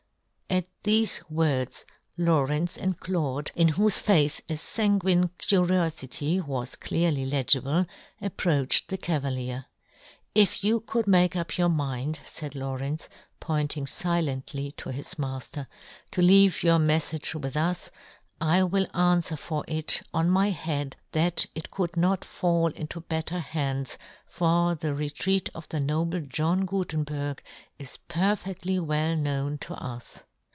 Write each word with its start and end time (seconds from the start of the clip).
At 0.53 0.65
thefe 0.83 1.21
words 1.29 1.85
Lawrence 2.17 2.75
and 2.75 2.99
Claude, 2.99 3.51
in 3.55 3.69
whofe 3.69 4.01
face 4.01 4.41
a 4.49 4.57
fanguine 4.57 5.29
curiofity 5.39 6.45
was 6.45 6.75
clearly 6.75 7.25
legible, 7.25 7.85
ap 8.21 8.35
proached 8.35 8.87
the 8.87 8.97
cavalier." 8.97 9.67
If 10.43 10.61
you" 10.61 10.79
could 10.87 11.07
make 11.07 11.37
up 11.37 11.57
your 11.57 11.69
mind," 11.69 12.17
faid 12.17 12.53
Lawrence, 12.55 13.07
pointing 13.39 13.85
filently 13.85 14.75
to 14.77 14.89
his 14.89 15.13
mafter," 15.13 15.67
to 16.11 16.21
leave 16.21 16.63
your 16.63 16.79
meflage 16.79 17.33
with 17.33 17.55
"us, 17.55 17.89
I 18.41 18.61
will 18.63 18.87
anfwer 18.87 19.39
for 19.39 19.63
it, 19.69 20.01
on 20.13 20.29
my" 20.29 20.49
head, 20.49 20.97
that 21.13 21.45
it 21.55 21.71
could 21.71 21.95
not 21.95 22.25
fall 22.25 22.71
into" 22.73 22.99
better 23.15 23.39
hands, 23.39 23.97
for 24.25 24.75
the 24.75 24.93
retreat 24.93 25.47
of 25.55 25.69
the" 25.69 25.79
noble 25.79 26.19
John 26.19 26.65
Gutenberg 26.65 27.41
is 27.79 27.99
perfedlly" 28.09 28.79
well 28.85 29.15
known 29.15 29.57
to 29.59 29.75
us." 29.75 30.23